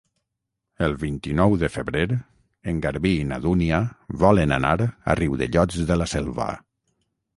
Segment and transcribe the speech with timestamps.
[0.85, 2.05] El vint-i-nou de febrer
[2.73, 3.83] en Garbí i na Dúnia
[4.25, 6.49] volen anar a Riudellots de la Selva.